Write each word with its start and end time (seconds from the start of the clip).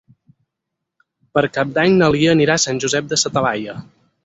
Per 1.35 1.43
Cap 1.59 1.77
d'Any 1.77 1.99
na 1.99 2.09
Lia 2.17 2.33
anirà 2.37 2.57
a 2.61 2.65
Sant 2.67 2.83
Josep 2.87 3.13
de 3.15 3.23
sa 3.27 3.35
Talaia. 3.39 3.79